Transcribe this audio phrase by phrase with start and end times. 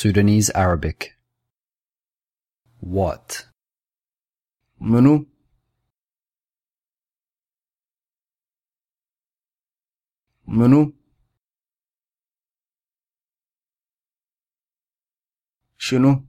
[0.00, 1.16] Sudanese Arabic.
[2.78, 3.46] What?
[4.78, 5.26] Munu?
[10.46, 10.92] Munu?
[15.76, 16.22] Shunu.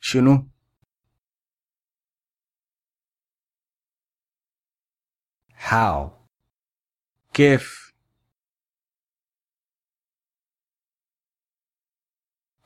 [0.00, 0.46] Shunu.
[5.56, 6.12] How?
[7.34, 7.87] Kif?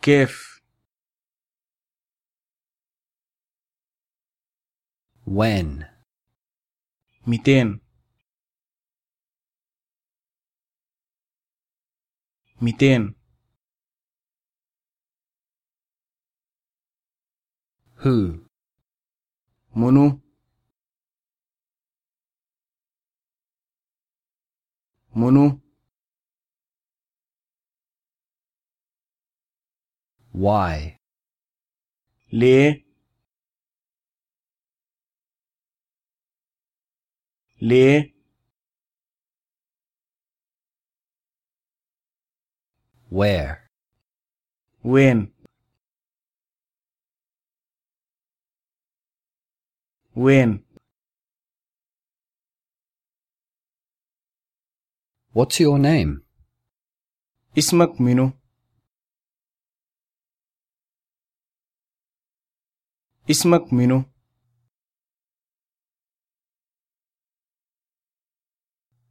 [0.01, 0.57] كيف
[5.27, 5.85] When?
[7.27, 7.79] ميتين
[12.61, 13.15] ميتين
[18.03, 18.47] Who?
[19.75, 20.21] منو
[25.15, 25.60] منو
[30.33, 30.97] Why?
[32.33, 32.85] ليه
[37.61, 38.17] ليه
[43.09, 43.67] Where?
[44.85, 45.33] وين
[50.15, 50.63] وين
[55.33, 56.21] What's your name?
[57.57, 58.31] اسمك منو
[63.30, 64.02] اسمك منو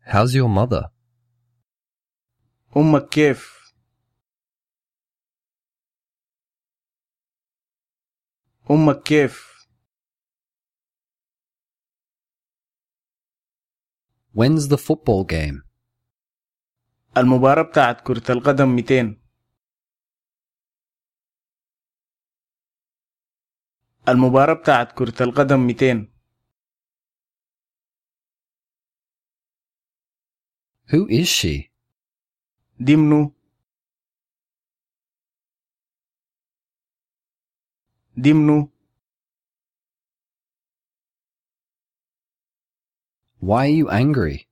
[0.06, 0.90] How's your mother?
[2.78, 3.62] أمك كيف
[8.72, 9.52] أمك كيف
[14.34, 15.62] When's the football game?
[17.18, 19.18] المباراة بتاعت كرة القدم 200
[24.10, 26.08] المباراة بتاعت كرة القدم 200
[30.92, 31.72] Who is she?
[32.80, 33.34] دي منو؟
[38.18, 38.70] دي منو؟
[43.42, 44.48] Why are you angry?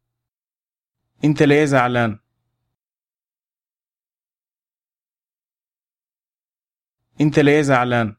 [1.24, 2.20] انت ليه زعلان؟
[7.22, 8.19] انت ليه زعلان؟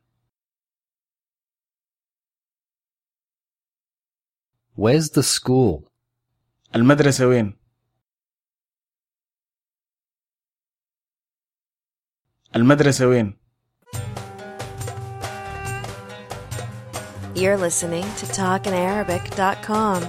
[4.80, 5.90] Where's the school?
[6.76, 7.54] المدرسة وين
[12.56, 13.34] المدرسة وين
[17.36, 20.04] You're listening to TalkinArabic.com.